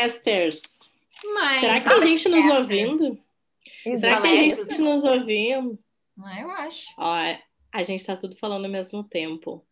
Podcasters! 0.00 0.62
Mãe, 1.34 1.60
Será 1.60 1.80
que 1.80 1.88
tem 1.90 2.00
gente 2.00 2.28
nos 2.28 2.46
ouvindo? 2.46 3.18
Será 3.96 4.16
que 4.16 4.22
tem 4.22 4.50
gente 4.50 4.80
nos 4.80 5.04
ouvindo? 5.04 5.78
Eu 6.40 6.50
acho. 6.52 6.86
Ó, 6.96 7.14
a 7.72 7.82
gente 7.82 8.04
tá 8.04 8.16
tudo 8.16 8.34
falando 8.36 8.64
ao 8.64 8.70
mesmo 8.70 9.04
tempo. 9.04 9.62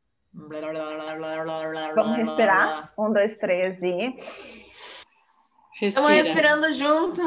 Vamos 1.94 2.16
respirar? 2.16 2.92
Um, 2.98 3.12
dois, 3.12 3.36
três 3.38 3.82
e. 3.82 4.14
Estamos 5.80 6.10
respirando 6.10 6.72
junto. 6.72 7.22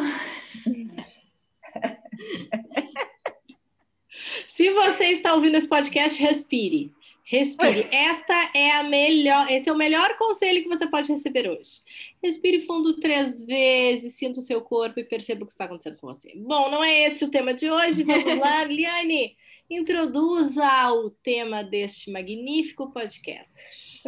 Se 4.47 4.69
você 4.71 5.05
está 5.05 5.33
ouvindo 5.33 5.57
esse 5.57 5.67
podcast, 5.67 6.21
respire. 6.21 6.93
Respire. 7.31 7.87
Esta 7.93 8.51
é 8.53 8.71
a 8.71 8.83
melhor, 8.83 9.49
esse 9.49 9.69
é 9.69 9.71
o 9.71 9.77
melhor 9.77 10.17
conselho 10.17 10.61
que 10.61 10.67
você 10.67 10.85
pode 10.85 11.09
receber 11.09 11.47
hoje. 11.47 11.79
Respire 12.21 12.59
fundo 12.59 12.99
três 12.99 13.41
vezes, 13.45 14.17
sinta 14.17 14.39
o 14.39 14.43
seu 14.43 14.61
corpo 14.61 14.99
e 14.99 15.05
perceba 15.05 15.43
o 15.43 15.45
que 15.45 15.53
está 15.53 15.63
acontecendo 15.63 15.95
com 15.95 16.07
você. 16.07 16.33
Bom, 16.35 16.69
não 16.69 16.83
é 16.83 17.07
esse 17.07 17.23
o 17.23 17.31
tema 17.31 17.53
de 17.53 17.71
hoje. 17.71 18.03
Vamos 18.03 18.37
lá, 18.37 18.65
Liane, 18.67 19.37
introduza 19.69 20.91
o 20.91 21.09
tema 21.09 21.63
deste 21.63 22.11
magnífico 22.11 22.91
podcast. 22.91 24.01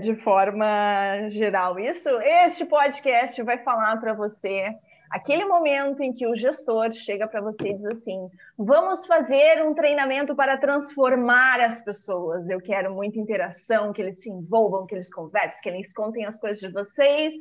De 0.00 0.14
forma 0.22 1.28
geral, 1.30 1.80
isso. 1.80 2.08
Este 2.20 2.64
podcast 2.64 3.42
vai 3.42 3.58
falar 3.64 3.96
para 3.96 4.14
você 4.14 4.72
Aquele 5.10 5.44
momento 5.46 6.02
em 6.02 6.12
que 6.12 6.26
o 6.26 6.36
gestor 6.36 6.92
chega 6.92 7.26
para 7.26 7.40
você 7.40 7.70
e 7.70 7.74
diz 7.74 7.86
assim: 7.86 8.28
vamos 8.56 9.06
fazer 9.06 9.64
um 9.66 9.74
treinamento 9.74 10.34
para 10.34 10.58
transformar 10.58 11.60
as 11.60 11.82
pessoas. 11.82 12.48
Eu 12.50 12.60
quero 12.60 12.94
muita 12.94 13.18
interação, 13.18 13.92
que 13.92 14.02
eles 14.02 14.22
se 14.22 14.30
envolvam, 14.30 14.86
que 14.86 14.94
eles 14.94 15.12
conversem, 15.12 15.60
que 15.62 15.68
eles 15.68 15.92
contem 15.92 16.26
as 16.26 16.38
coisas 16.38 16.60
de 16.60 16.70
vocês. 16.70 17.32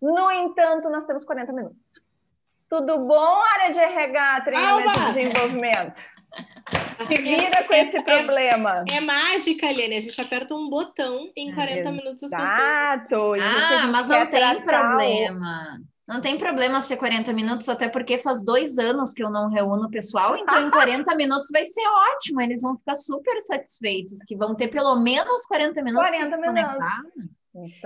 No 0.00 0.30
entanto, 0.30 0.90
nós 0.90 1.06
temos 1.06 1.24
40 1.24 1.52
minutos. 1.52 2.00
Tudo 2.68 2.98
bom, 2.98 3.42
área 3.54 3.72
de 3.72 3.78
RH, 3.78 4.40
treinamento 4.42 4.88
Alba! 4.88 5.00
e 5.00 5.12
desenvolvimento? 5.12 6.16
Se 7.06 7.16
vira 7.22 7.64
com 7.64 7.74
esse 7.74 7.96
é, 7.96 8.02
problema. 8.02 8.84
É, 8.90 8.96
é 8.96 9.00
mágica, 9.00 9.70
Liane. 9.70 9.96
A 9.96 10.00
gente 10.00 10.20
aperta 10.20 10.54
um 10.54 10.68
botão 10.68 11.30
em 11.36 11.54
40 11.54 11.92
minutos 11.92 12.24
as 12.24 12.30
pessoas. 12.30 12.58
Exato. 12.58 13.34
Ah, 13.40 13.86
mas 13.86 14.08
não 14.08 14.26
tem 14.26 14.62
problema. 14.62 15.80
Não 16.08 16.20
tem 16.20 16.38
problema 16.38 16.80
ser 16.80 16.96
40 16.96 17.32
minutos, 17.32 17.68
até 17.68 17.88
porque 17.88 18.16
faz 18.16 18.44
dois 18.44 18.78
anos 18.78 19.12
que 19.12 19.24
eu 19.24 19.30
não 19.30 19.50
reúno 19.50 19.86
o 19.86 19.90
pessoal, 19.90 20.36
então 20.36 20.66
em 20.66 20.70
40 20.70 21.14
minutos 21.16 21.48
vai 21.52 21.64
ser 21.64 21.82
ótimo, 22.14 22.40
eles 22.40 22.62
vão 22.62 22.76
ficar 22.76 22.94
super 22.94 23.40
satisfeitos, 23.40 24.18
que 24.26 24.36
vão 24.36 24.54
ter 24.54 24.68
pelo 24.68 24.94
menos 24.96 25.44
40 25.46 25.82
minutos 25.82 26.10
40 26.10 26.28
se 26.28 26.40
minutos. 26.40 26.62
conectar. 26.62 27.00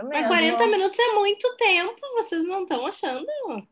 Mas 0.09 0.27
40 0.27 0.67
minutos 0.67 0.99
é 0.99 1.15
muito 1.15 1.57
tempo, 1.57 1.97
vocês 2.17 2.45
não 2.45 2.63
estão 2.63 2.87
achando? 2.87 3.27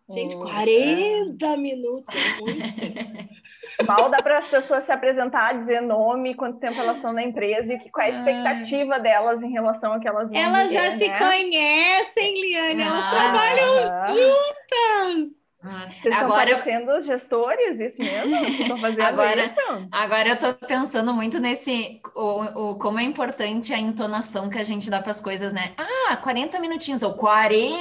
Gente, 0.08 0.36
40 0.36 1.44
é. 1.44 1.56
minutos 1.56 2.14
é 2.14 2.40
muito 2.40 2.76
tempo. 2.80 3.28
Mal 3.86 4.10
dá 4.10 4.20
para 4.20 4.38
as 4.38 4.48
pessoas 4.48 4.84
se 4.84 4.92
apresentar, 4.92 5.56
dizer 5.58 5.80
nome, 5.80 6.34
quanto 6.34 6.58
tempo 6.58 6.80
elas 6.80 6.96
estão 6.96 7.12
na 7.12 7.22
empresa 7.22 7.72
e 7.72 7.90
qual 7.90 8.06
é 8.06 8.10
a 8.10 8.12
expectativa 8.12 8.98
delas 8.98 9.42
em 9.42 9.50
relação 9.50 9.92
ao 9.92 10.00
que 10.00 10.08
elas 10.08 10.30
vão 10.30 10.38
Elas 10.38 10.68
viver, 10.68 10.74
já 10.74 10.90
né? 10.90 10.98
se 10.98 11.10
conhecem, 11.10 12.40
Liane, 12.40 12.82
elas 12.82 13.04
ah, 13.04 13.10
trabalham 13.10 13.78
ah. 13.78 14.06
juntas. 14.08 15.38
Ah, 15.62 15.88
Vocês 15.90 16.14
agora 16.14 16.50
estão 16.50 16.64
parecendo 16.64 16.90
eu... 16.92 17.02
gestores, 17.02 17.80
isso 17.80 18.00
mesmo? 18.00 18.36
Estão 18.46 18.78
fazendo 18.78 19.02
agora, 19.02 19.44
isso? 19.44 19.88
Agora 19.90 20.28
eu 20.28 20.34
estou 20.34 20.54
pensando 20.54 21.12
muito 21.14 21.38
nesse 21.40 22.00
o, 22.14 22.70
o, 22.70 22.78
como 22.78 22.98
é 22.98 23.02
importante 23.02 23.72
a 23.72 23.78
entonação 23.78 24.48
que 24.48 24.58
a 24.58 24.64
gente 24.64 24.88
dá 24.88 25.00
para 25.00 25.10
as 25.10 25.20
coisas, 25.20 25.52
né? 25.52 25.72
Ah, 25.76 26.16
40 26.16 26.60
minutinhos, 26.60 27.02
ou 27.02 27.14
40, 27.14 27.74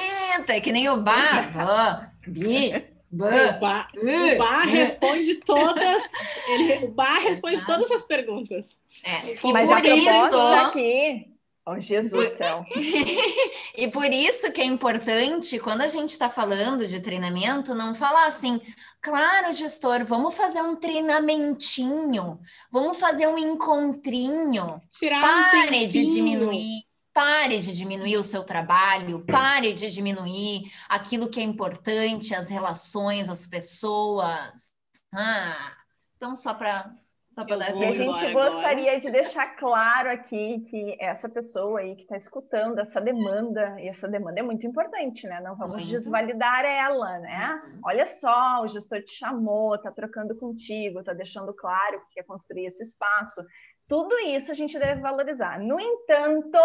é 0.49 0.59
que 0.59 0.71
nem 0.71 0.89
o 0.89 0.97
bar. 0.97 2.11
Bi, 2.27 2.83
o 3.11 3.59
Bar, 3.59 3.89
o 3.95 4.37
bar 4.37 4.67
responde 4.67 5.35
todas. 5.35 6.03
Ele, 6.49 6.85
o 6.85 6.91
Bar 6.91 7.19
responde 7.23 7.65
todas 7.65 7.89
as 7.89 8.03
perguntas. 8.03 8.77
É. 9.03 9.33
E 9.33 9.53
Mas 9.53 9.65
por 9.65 9.85
isso. 9.85 10.37
Aqui, 10.37 11.27
oh, 11.65 11.79
Jesus 11.79 12.11
do 12.11 12.37
céu. 12.37 12.65
e 13.77 13.87
por 13.87 14.11
isso 14.11 14.51
que 14.51 14.59
é 14.59 14.65
importante, 14.65 15.57
quando 15.59 15.81
a 15.81 15.87
gente 15.87 16.09
está 16.09 16.29
falando 16.29 16.85
de 16.85 16.99
treinamento, 16.99 17.73
não 17.73 17.95
falar 17.95 18.25
assim, 18.25 18.59
claro, 19.01 19.53
gestor, 19.53 20.03
vamos 20.03 20.35
fazer 20.35 20.61
um 20.61 20.75
treinamentinho, 20.75 22.39
vamos 22.69 22.99
fazer 22.99 23.27
um 23.27 23.37
encontrinho. 23.37 24.81
Tirar 24.89 25.21
Pare 25.21 25.85
um 25.85 25.87
de 25.87 26.05
diminuir 26.07 26.86
Pare 27.17 27.59
de 27.59 27.75
diminuir 27.75 28.15
o 28.17 28.23
seu 28.23 28.43
trabalho, 28.43 29.25
pare 29.25 29.73
de 29.73 29.89
diminuir 29.89 30.71
aquilo 30.87 31.27
que 31.27 31.39
é 31.39 31.43
importante, 31.43 32.35
as 32.35 32.47
relações, 32.47 33.27
as 33.27 33.47
pessoas. 33.47 34.75
Ah, 35.11 35.73
então, 36.15 36.35
só 36.35 36.53
para 36.53 36.93
só 37.33 37.43
para 37.43 37.57
dar 37.57 37.69
essa 37.69 37.85
E 37.85 37.87
a 37.87 37.91
gente 37.91 38.33
gostaria 38.33 38.91
agora. 38.91 38.99
de 38.99 39.11
deixar 39.11 39.55
claro 39.55 40.11
aqui 40.11 40.59
que 40.69 40.95
essa 40.99 41.27
pessoa 41.27 41.79
aí 41.79 41.95
que 41.95 42.03
está 42.03 42.17
escutando 42.17 42.77
essa 42.77 43.01
demanda, 43.01 43.81
e 43.81 43.87
essa 43.87 44.07
demanda 44.07 44.39
é 44.39 44.43
muito 44.43 44.67
importante, 44.67 45.25
né? 45.25 45.41
Não 45.41 45.55
vamos 45.55 45.77
muito. 45.77 45.89
desvalidar 45.89 46.65
ela, 46.65 47.17
né? 47.17 47.61
Uhum. 47.65 47.81
Olha 47.83 48.05
só, 48.05 48.61
o 48.61 48.67
gestor 48.67 49.01
te 49.01 49.13
chamou, 49.13 49.73
está 49.73 49.91
trocando 49.91 50.35
contigo, 50.35 50.99
está 50.99 51.13
deixando 51.13 51.51
claro 51.51 51.99
que 52.01 52.15
quer 52.15 52.23
construir 52.25 52.67
esse 52.67 52.83
espaço. 52.83 53.43
Tudo 53.87 54.17
isso 54.19 54.51
a 54.51 54.55
gente 54.55 54.77
deve 54.77 55.01
valorizar. 55.01 55.59
No 55.59 55.79
entanto, 55.79 56.59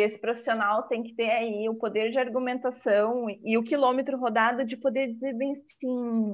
esse 0.00 0.18
profissional 0.18 0.84
tem 0.84 1.02
que 1.02 1.14
ter 1.14 1.30
aí 1.30 1.68
o 1.68 1.74
poder 1.74 2.10
de 2.10 2.18
argumentação 2.18 3.26
e 3.28 3.58
o 3.58 3.64
quilômetro 3.64 4.18
rodado 4.18 4.64
de 4.64 4.76
poder 4.76 5.12
dizer 5.12 5.34
bem 5.34 5.54
sim, 5.56 6.32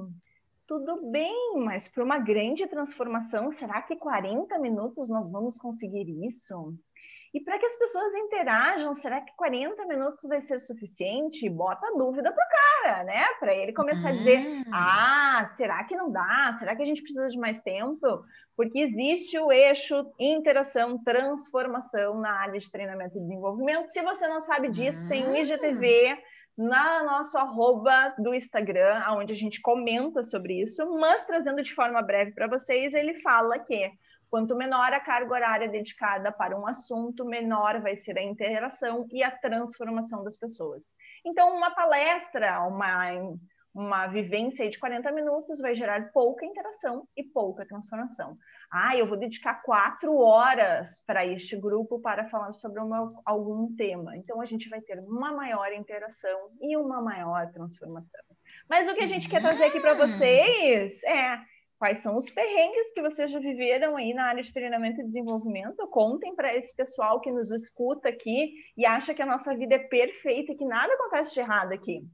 tudo 0.67 1.11
bem, 1.11 1.57
mas 1.65 1.89
para 1.89 2.05
uma 2.05 2.19
grande 2.19 2.67
transformação, 2.67 3.53
será 3.53 3.83
que 3.83 3.97
40 3.97 4.59
minutos 4.59 5.09
nós 5.09 5.31
vamos 5.31 5.57
conseguir 5.57 6.07
isso? 6.27 6.75
E 7.35 7.41
para 7.41 7.59
que 7.59 7.67
as 7.67 7.77
pessoas 7.77 8.15
interajam, 8.15 8.95
será 8.95 9.21
que 9.21 9.35
40 9.37 9.85
minutos 9.87 10.23
vai 10.29 10.41
ser 10.41 10.61
suficiente? 10.61 11.51
Bota 11.51 11.85
a 11.89 11.99
dúvida 11.99 12.33
pro 12.33 12.45
cara, 12.85 13.03
né? 13.03 13.25
Para 13.41 13.53
ele 13.53 13.73
começar 13.73 14.11
a 14.11 14.13
dizer: 14.13 14.39
hum. 14.39 14.63
ah, 14.73 15.49
será 15.57 15.83
que 15.83 15.97
não 15.97 16.13
dá? 16.13 16.55
Será 16.61 16.77
que 16.77 16.83
a 16.83 16.85
gente 16.85 17.03
precisa 17.03 17.27
de 17.27 17.37
mais 17.37 17.61
tempo? 17.61 18.25
Porque 18.57 18.79
existe 18.79 19.37
o 19.37 19.51
eixo 19.51 20.13
interação, 20.17 21.03
transformação 21.03 22.21
na 22.21 22.31
área 22.41 22.61
de 22.61 22.71
treinamento 22.71 23.19
e 23.19 23.21
desenvolvimento. 23.21 23.91
Se 23.91 24.01
você 24.01 24.29
não 24.29 24.41
sabe 24.41 24.71
disso, 24.71 25.09
tem 25.09 25.29
o 25.29 25.35
IGTV 25.35 26.17
na 26.57 27.03
nosso 27.03 27.37
arroba 27.37 28.15
do 28.17 28.33
Instagram, 28.33 29.03
onde 29.11 29.33
a 29.33 29.37
gente 29.37 29.61
comenta 29.61 30.23
sobre 30.23 30.63
isso, 30.63 30.89
mas 31.01 31.25
trazendo 31.25 31.61
de 31.61 31.75
forma 31.75 32.01
breve 32.01 32.31
para 32.31 32.47
vocês, 32.47 32.95
ele 32.95 33.21
fala 33.23 33.59
que 33.59 33.91
Quanto 34.35 34.57
menor 34.57 34.93
a 34.93 34.99
carga 34.99 35.33
horária 35.33 35.69
dedicada 35.69 36.33
para 36.33 36.59
um 36.59 36.67
assunto, 36.67 37.25
menor 37.25 37.81
vai 37.81 37.95
ser 37.95 38.19
a 38.19 38.21
interação 38.21 39.07
e 39.13 39.23
a 39.23 39.31
transformação 39.31 40.25
das 40.25 40.37
pessoas. 40.37 40.83
Então, 41.25 41.57
uma 41.57 41.71
palestra, 41.71 42.61
uma, 42.63 43.13
uma 43.73 44.09
vivência 44.09 44.69
de 44.69 44.77
40 44.77 45.13
minutos 45.13 45.61
vai 45.61 45.77
gerar 45.77 46.11
pouca 46.11 46.45
interação 46.45 47.07
e 47.17 47.23
pouca 47.23 47.65
transformação. 47.65 48.37
Ah, 48.73 48.97
eu 48.97 49.07
vou 49.07 49.17
dedicar 49.17 49.63
quatro 49.63 50.17
horas 50.17 51.01
para 51.07 51.25
este 51.25 51.57
grupo 51.57 52.01
para 52.01 52.29
falar 52.29 52.55
sobre 52.55 52.81
uma, 52.81 53.15
algum 53.25 53.73
tema. 53.77 54.17
Então, 54.17 54.41
a 54.41 54.47
gente 54.47 54.69
vai 54.69 54.81
ter 54.81 54.99
uma 54.99 55.31
maior 55.31 55.73
interação 55.73 56.51
e 56.61 56.77
uma 56.77 57.01
maior 57.01 57.53
transformação. 57.53 58.25
Mas 58.69 58.89
o 58.89 58.95
que 58.95 59.05
a 59.05 59.07
gente 59.07 59.29
quer 59.29 59.41
trazer 59.41 59.67
aqui 59.67 59.79
para 59.79 59.95
vocês 59.95 61.01
é 61.05 61.54
Quais 61.79 62.01
são 62.01 62.17
os 62.17 62.31
perrengues 62.31 62.93
que 62.93 63.03
vocês 63.03 63.31
já 63.31 63.39
viveram 63.39 63.97
aí 63.97 64.15
na 64.15 64.27
área 64.27 64.43
de 64.43 64.53
treinamento 64.53 65.01
e 65.01 65.07
desenvolvimento? 65.07 65.87
Contem 65.89 66.35
para 66.35 66.57
esse 66.57 66.75
pessoal 66.75 67.21
que 67.21 67.31
nos 67.31 67.51
escuta 67.51 68.09
aqui 68.09 68.55
e 68.77 68.87
acha 68.87 69.13
que 69.13 69.23
a 69.23 69.27
nossa 69.27 69.55
vida 69.57 69.75
é 69.75 69.79
perfeita 69.79 70.53
e 70.53 70.57
que 70.57 70.65
nada 70.65 70.93
acontece 70.95 71.35
de 71.35 71.41
errado 71.41 71.73
aqui. 71.73 72.07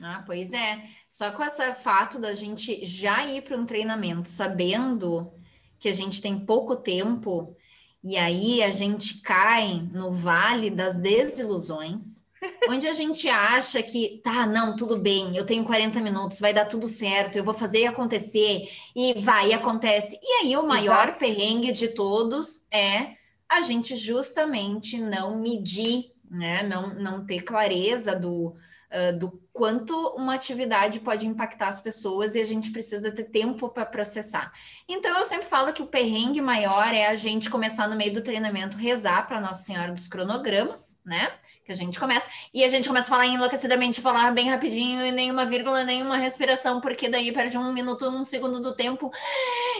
Ah, 0.00 0.22
pois 0.26 0.52
é. 0.52 0.82
Só 1.06 1.30
com 1.32 1.42
esse 1.44 1.74
fato 1.74 2.18
da 2.18 2.32
gente 2.32 2.84
já 2.86 3.24
ir 3.26 3.42
para 3.42 3.56
um 3.56 3.66
treinamento 3.66 4.28
sabendo 4.28 5.32
que 5.78 5.88
a 5.88 5.92
gente 5.92 6.22
tem 6.22 6.38
pouco 6.46 6.76
tempo, 6.76 7.56
e 8.02 8.16
aí 8.16 8.62
a 8.62 8.70
gente 8.70 9.20
cai 9.20 9.82
no 9.92 10.10
vale 10.10 10.70
das 10.70 10.96
desilusões, 10.96 12.26
onde 12.68 12.86
a 12.86 12.92
gente 12.92 13.28
acha 13.28 13.82
que, 13.82 14.20
tá, 14.22 14.46
não, 14.46 14.76
tudo 14.76 14.98
bem, 14.98 15.36
eu 15.36 15.44
tenho 15.44 15.64
40 15.64 16.00
minutos, 16.00 16.40
vai 16.40 16.52
dar 16.52 16.66
tudo 16.66 16.88
certo, 16.88 17.36
eu 17.36 17.44
vou 17.44 17.54
fazer 17.54 17.86
acontecer, 17.86 18.68
e 18.94 19.14
vai, 19.20 19.48
e 19.48 19.52
acontece. 19.52 20.18
E 20.22 20.32
aí 20.42 20.56
o 20.56 20.66
maior 20.66 21.08
Exato. 21.08 21.18
perrengue 21.18 21.72
de 21.72 21.88
todos 21.88 22.66
é 22.72 23.16
a 23.48 23.60
gente 23.60 23.96
justamente 23.96 24.98
não 24.98 25.38
medir, 25.38 26.12
né? 26.30 26.62
Não, 26.62 26.94
não 26.94 27.26
ter 27.26 27.42
clareza 27.42 28.16
do 28.16 28.54
uh, 28.92 29.18
do 29.18 29.42
quanto 29.52 29.94
uma 30.16 30.34
atividade 30.34 31.00
pode 31.00 31.26
impactar 31.26 31.68
as 31.68 31.80
pessoas 31.80 32.34
e 32.34 32.40
a 32.40 32.44
gente 32.44 32.70
precisa 32.70 33.12
ter 33.12 33.24
tempo 33.24 33.68
para 33.68 33.84
processar. 33.84 34.52
Então, 34.88 35.18
eu 35.18 35.24
sempre 35.24 35.46
falo 35.46 35.72
que 35.72 35.82
o 35.82 35.86
perrengue 35.86 36.40
maior 36.40 36.94
é 36.94 37.06
a 37.06 37.16
gente 37.16 37.50
começar 37.50 37.88
no 37.88 37.96
meio 37.96 38.14
do 38.14 38.22
treinamento 38.22 38.76
rezar 38.76 39.26
para 39.26 39.40
Nossa 39.40 39.64
Senhora 39.64 39.92
dos 39.92 40.08
cronogramas, 40.08 41.00
né? 41.04 41.32
Que 41.64 41.72
a 41.72 41.74
gente 41.74 42.00
começa, 42.00 42.26
e 42.52 42.64
a 42.64 42.68
gente 42.68 42.88
começa 42.88 43.08
a 43.08 43.10
falar 43.10 43.26
enlouquecidamente, 43.26 44.00
falar 44.00 44.32
bem 44.32 44.48
rapidinho, 44.48 45.04
e 45.04 45.12
nenhuma 45.12 45.44
vírgula, 45.44 45.84
nenhuma 45.84 46.16
respiração, 46.16 46.80
porque 46.80 47.08
daí 47.08 47.32
perde 47.32 47.58
um 47.58 47.72
minuto, 47.72 48.08
um 48.08 48.24
segundo 48.24 48.60
do 48.60 48.74
tempo, 48.74 49.10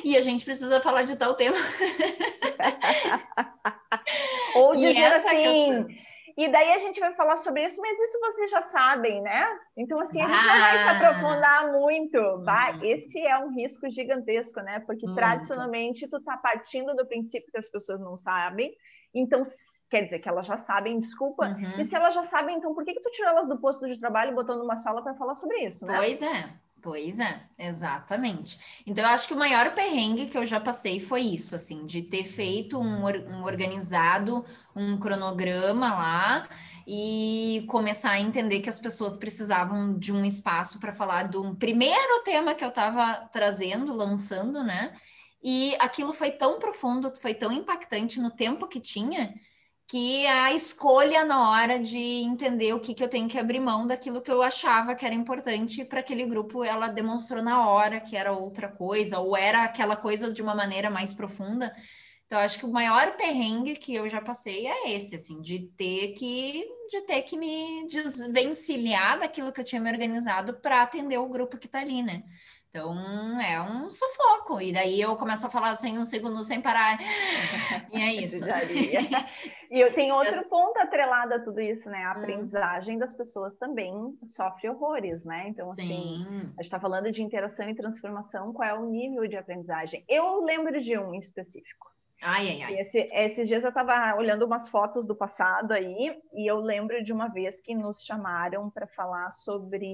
e 0.05 0.17
a 0.17 0.21
gente 0.21 0.45
precisa 0.45 0.81
falar 0.81 1.03
de 1.03 1.17
tal 1.17 1.35
tema. 1.35 1.57
Ou 4.55 4.75
dizer 4.77 5.05
assim. 5.05 5.87
E 6.37 6.51
daí 6.51 6.73
a 6.73 6.79
gente 6.79 6.99
vai 6.99 7.15
falar 7.15 7.37
sobre 7.37 7.65
isso, 7.65 7.81
mas 7.81 7.99
isso 8.01 8.19
vocês 8.21 8.51
já 8.51 8.63
sabem, 8.63 9.21
né? 9.21 9.47
Então, 9.77 10.01
assim, 10.01 10.21
a 10.21 10.27
gente 10.27 10.47
não 10.47 10.59
vai 10.59 10.79
se 10.79 10.89
aprofundar 10.89 11.73
muito. 11.73 12.45
Vai, 12.45 12.75
uhum. 12.75 12.85
esse 12.85 13.21
é 13.21 13.39
um 13.39 13.55
risco 13.55 13.91
gigantesco, 13.91 14.61
né? 14.61 14.81
Porque 14.81 15.07
muito. 15.07 15.17
tradicionalmente 15.17 16.09
tu 16.09 16.23
tá 16.23 16.37
partindo 16.37 16.95
do 16.95 17.07
princípio 17.07 17.51
que 17.51 17.59
as 17.59 17.69
pessoas 17.69 18.01
não 18.01 18.17
sabem. 18.17 18.73
Então, 19.15 19.43
quer 19.91 20.05
dizer 20.05 20.21
que 20.21 20.29
elas 20.29 20.47
já 20.47 20.57
sabem, 20.57 20.99
desculpa. 21.01 21.47
Uhum. 21.49 21.81
E 21.81 21.87
se 21.87 21.95
elas 21.95 22.15
já 22.15 22.23
sabem, 22.23 22.57
então 22.57 22.75
por 22.75 22.85
que, 22.85 22.95
que 22.95 23.03
tu 23.03 23.11
tirou 23.11 23.31
elas 23.31 23.49
do 23.49 23.61
posto 23.61 23.87
de 23.87 24.01
trabalho 24.01 24.33
e 24.33 24.35
botou 24.35 24.57
numa 24.57 24.79
sala 24.79 25.03
para 25.03 25.15
falar 25.15 25.35
sobre 25.35 25.59
isso, 25.59 25.85
né? 25.85 25.97
Pois 25.97 26.23
é. 26.23 26.62
Pois 26.83 27.21
é, 27.21 27.49
exatamente. 27.57 28.59
Então, 28.85 29.05
eu 29.05 29.11
acho 29.11 29.29
que 29.29 29.35
o 29.35 29.39
maior 29.39 29.73
perrengue 29.73 30.27
que 30.27 30.37
eu 30.37 30.45
já 30.45 30.59
passei 30.59 30.99
foi 30.99 31.21
isso, 31.21 31.55
assim, 31.55 31.87
de 31.87 32.03
ter 32.03 32.25
feito 32.25 32.77
um, 32.77 33.07
um 33.07 33.45
organizado, 33.45 34.45
um 34.75 34.99
cronograma 34.99 35.95
lá 35.95 36.49
e 36.85 37.65
começar 37.69 38.11
a 38.11 38.21
entender 38.21 38.61
que 38.61 38.69
as 38.69 38.81
pessoas 38.81 39.17
precisavam 39.17 39.97
de 39.97 40.13
um 40.13 40.25
espaço 40.25 40.81
para 40.81 40.91
falar 40.91 41.29
do 41.29 41.55
primeiro 41.55 42.25
tema 42.25 42.53
que 42.53 42.65
eu 42.65 42.71
estava 42.71 43.29
trazendo, 43.33 43.95
lançando, 43.95 44.65
né? 44.65 44.97
E 45.41 45.77
aquilo 45.79 46.13
foi 46.13 46.33
tão 46.33 46.59
profundo, 46.59 47.15
foi 47.17 47.33
tão 47.35 47.53
impactante 47.53 48.21
no 48.21 48.31
tempo 48.31 48.67
que 48.67 48.81
tinha, 48.81 49.33
que 49.87 50.27
a 50.27 50.53
escolha 50.53 51.25
na 51.25 51.51
hora 51.51 51.79
de 51.79 51.99
entender 51.99 52.73
o 52.73 52.81
que, 52.81 52.95
que 52.95 53.05
eu 53.05 53.09
tenho 53.09 53.29
que 53.29 53.39
abrir 53.39 53.61
mão 53.61 53.87
daquilo 53.87 54.23
que 54.23 54.31
eu 54.31 54.43
achava 54.43 54.95
que 54.95 55.05
era 55.05 55.15
importante 55.15 55.85
para 55.85 56.01
aquele 56.01 56.25
grupo, 56.25 56.65
ela 56.65 56.89
demonstrou 56.89 57.43
na 57.43 57.69
hora 57.69 58.01
que 58.01 58.17
era 58.17 58.33
outra 58.33 58.69
coisa, 58.69 59.19
ou 59.19 59.37
era 59.37 59.65
aquela 59.65 59.97
coisa 59.97 60.33
de 60.33 60.43
uma 60.43 60.55
maneira 60.55 60.89
mais 60.89 61.13
profunda. 61.13 61.75
Então, 62.27 62.41
acho 62.41 62.59
que 62.59 62.65
o 62.65 62.73
maior 62.73 63.15
perrengue 63.17 63.75
que 63.77 63.95
eu 63.95 64.09
já 64.09 64.19
passei 64.23 64.67
é 64.67 64.93
esse, 64.93 65.17
assim, 65.17 65.43
de 65.43 65.69
ter 65.77 66.15
que, 66.15 66.65
de 66.89 67.03
ter 67.03 67.21
que 67.23 67.37
me 67.37 67.87
desvencilhar 67.87 69.19
daquilo 69.19 69.53
que 69.53 69.61
eu 69.61 69.65
tinha 69.65 69.83
me 69.83 69.91
organizado 69.91 70.55
para 70.55 70.83
atender 70.83 71.19
o 71.19 71.29
grupo 71.29 71.59
que 71.59 71.67
está 71.67 71.81
ali, 71.81 72.03
né? 72.03 72.25
Então 72.75 73.39
é 73.39 73.61
um 73.61 73.91
sufoco. 73.91 74.59
E 74.59 74.73
daí 74.73 74.99
eu 74.99 75.15
começo 75.17 75.47
a 75.47 75.51
falar 75.51 75.71
assim 75.71 75.99
um 75.99 76.07
segundo 76.07 76.43
sem 76.43 76.63
parar. 76.63 76.99
E 77.93 78.01
é 78.01 78.15
isso. 78.25 78.47
e 79.71 79.79
eu 79.79 79.93
tenho 79.93 80.15
outro 80.15 80.49
ponto 80.49 80.79
atrelado 80.79 81.35
a 81.35 81.39
tudo 81.39 81.61
isso, 81.61 81.91
né? 81.91 82.03
A 82.03 82.15
hum. 82.15 82.21
aprendizagem 82.23 82.97
das 82.97 83.13
pessoas 83.13 83.55
também 83.59 83.93
sofre 84.25 84.71
horrores, 84.71 85.23
né? 85.23 85.49
Então, 85.49 85.67
assim, 85.71 85.87
Sim. 85.87 86.25
a 86.57 86.63
gente 86.63 86.63
está 86.63 86.81
falando 86.81 87.13
de 87.13 87.23
interação 87.23 87.69
e 87.69 87.75
transformação, 87.75 88.55
qual 88.55 88.67
é 88.67 88.73
o 88.73 88.87
nível 88.87 89.29
de 89.29 89.37
aprendizagem? 89.37 90.03
Eu 90.09 90.43
lembro 90.43 90.81
de 90.81 90.97
um 90.97 91.13
em 91.13 91.19
específico. 91.19 91.93
Ai, 92.23 92.49
ai, 92.49 92.63
ai. 92.63 92.81
Esse, 92.81 92.99
esses 93.13 93.49
dias 93.49 93.65
eu 93.65 93.69
estava 93.69 94.17
olhando 94.17 94.47
umas 94.47 94.69
fotos 94.69 95.07
do 95.07 95.15
passado 95.15 95.73
aí, 95.73 96.17
e 96.33 96.51
eu 96.51 96.59
lembro 96.59 97.03
de 97.05 97.13
uma 97.13 97.29
vez 97.29 97.61
que 97.61 97.75
nos 97.75 98.03
chamaram 98.03 98.71
para 98.71 98.87
falar 98.87 99.31
sobre 99.33 99.85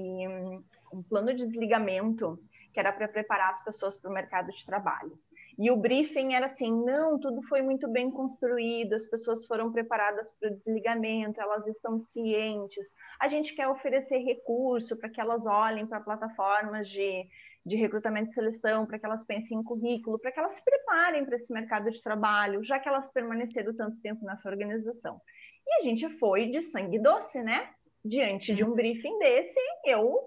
um 0.93 1.03
plano 1.03 1.33
de 1.33 1.45
desligamento 1.45 2.39
que 2.73 2.79
era 2.79 2.91
para 2.91 3.07
preparar 3.07 3.53
as 3.53 3.63
pessoas 3.63 3.97
para 3.97 4.09
o 4.09 4.13
mercado 4.13 4.51
de 4.51 4.65
trabalho. 4.65 5.17
E 5.59 5.69
o 5.69 5.75
briefing 5.75 6.35
era 6.35 6.45
assim: 6.45 6.71
não, 6.85 7.19
tudo 7.19 7.41
foi 7.43 7.61
muito 7.61 7.85
bem 7.89 8.09
construído, 8.09 8.93
as 8.93 9.05
pessoas 9.05 9.45
foram 9.45 9.69
preparadas 9.73 10.31
para 10.39 10.49
o 10.49 10.55
desligamento, 10.55 11.41
elas 11.41 11.67
estão 11.67 11.99
cientes. 11.99 12.87
A 13.19 13.27
gente 13.27 13.53
quer 13.53 13.67
oferecer 13.67 14.19
recurso 14.19 14.95
para 14.95 15.09
que 15.09 15.19
elas 15.19 15.45
olhem 15.45 15.85
para 15.85 15.99
plataformas 15.99 16.87
de, 16.87 17.27
de 17.65 17.75
recrutamento 17.75 18.29
e 18.29 18.33
seleção, 18.33 18.85
para 18.85 18.97
que 18.97 19.05
elas 19.05 19.25
pensem 19.25 19.57
em 19.57 19.63
currículo, 19.63 20.17
para 20.17 20.31
que 20.31 20.39
elas 20.39 20.53
se 20.53 20.63
preparem 20.63 21.25
para 21.25 21.35
esse 21.35 21.51
mercado 21.51 21.91
de 21.91 22.01
trabalho, 22.01 22.63
já 22.63 22.79
que 22.79 22.87
elas 22.87 23.11
permaneceram 23.11 23.75
tanto 23.75 24.01
tempo 24.01 24.23
nessa 24.23 24.47
organização. 24.47 25.19
E 25.67 25.81
a 25.81 25.83
gente 25.83 26.07
foi 26.19 26.45
de 26.47 26.61
sangue 26.61 26.99
doce, 26.99 27.43
né? 27.43 27.69
Diante 28.05 28.55
de 28.55 28.63
um 28.63 28.73
briefing 28.73 29.19
desse, 29.19 29.59
eu 29.83 30.21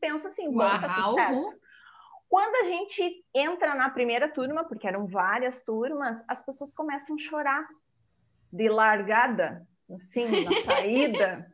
penso 0.00 0.28
assim: 0.28 0.50
bom, 0.50 0.60
tá 0.60 0.94
tudo 0.94 1.14
certo 1.14 1.67
quando 2.28 2.56
a 2.56 2.64
gente 2.64 3.24
entra 3.34 3.74
na 3.74 3.88
primeira 3.90 4.28
turma, 4.28 4.64
porque 4.64 4.86
eram 4.86 5.06
várias 5.06 5.62
turmas, 5.62 6.22
as 6.28 6.44
pessoas 6.44 6.74
começam 6.74 7.16
a 7.16 7.18
chorar 7.18 7.66
de 8.52 8.68
largada, 8.68 9.66
assim, 9.90 10.44
na 10.44 10.50
saída, 10.64 11.46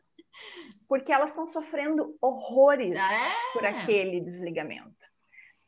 porque 0.87 1.11
elas 1.11 1.29
estão 1.29 1.47
sofrendo 1.47 2.15
horrores 2.21 2.97
é. 2.97 3.53
por 3.53 3.65
aquele 3.65 4.19
desligamento. 4.19 5.05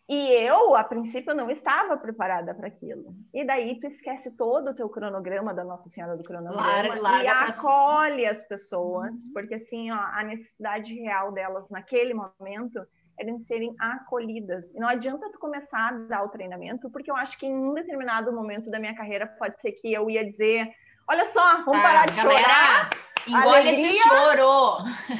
E 0.09 0.31
eu, 0.31 0.73
a 0.73 0.85
princípio, 0.85 1.35
não 1.35 1.49
estava 1.49 1.97
preparada 1.97 2.55
para 2.55 2.67
aquilo. 2.67 3.13
E 3.33 3.45
daí 3.45 3.77
tu 3.77 3.87
esquece 3.87 4.37
todo 4.37 4.69
o 4.69 4.73
teu 4.73 4.87
cronograma 4.87 5.53
da 5.53 5.65
Nossa 5.65 5.89
Senhora 5.89 6.15
do 6.15 6.23
Cronograma 6.23 6.65
larga, 6.65 7.01
larga 7.01 7.23
e 7.23 7.27
acolhe 7.27 8.25
as 8.25 8.41
pessoas, 8.47 9.13
uhum. 9.13 9.33
porque 9.33 9.55
assim, 9.55 9.91
ó, 9.91 9.97
a 9.97 10.23
necessidade 10.23 10.93
real 10.93 11.33
delas 11.33 11.69
naquele 11.69 12.13
momento 12.13 12.87
eram 13.19 13.39
serem 13.39 13.75
acolhidas. 13.79 14.69
E 14.73 14.79
não 14.79 14.87
adianta 14.87 15.31
tu 15.31 15.39
começar 15.39 15.89
a 15.89 15.91
dar 15.91 16.23
o 16.23 16.29
treinamento, 16.29 16.89
porque 16.89 17.09
eu 17.09 17.15
acho 17.15 17.37
que 17.37 17.45
em 17.45 17.55
um 17.55 17.73
determinado 17.73 18.31
momento 18.31 18.69
da 18.69 18.79
minha 18.79 18.95
carreira 18.95 19.25
pode 19.25 19.59
ser 19.59 19.71
que 19.71 19.91
eu 19.91 20.09
ia 20.09 20.23
dizer, 20.23 20.69
olha 21.07 21.25
só, 21.25 21.63
vamos 21.63 21.79
ah, 21.79 21.83
parar 21.83 22.05
de 22.05 22.15
galera, 22.15 22.39
chorar. 22.39 22.89
Engole 23.27 23.47
alegria, 23.47 23.89
esse 23.89 23.99
choro. 23.99 24.77